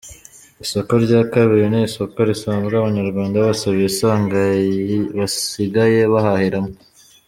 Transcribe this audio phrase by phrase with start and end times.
[0.63, 3.65] Isoko rya kabiri ni isoko risanzwe abanyarwanda bose
[5.19, 6.71] basigaye bahahiramo.